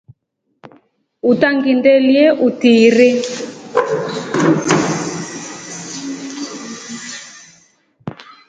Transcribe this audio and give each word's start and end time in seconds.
Utangindelye 1.31 2.23
utiiri. 2.47 3.09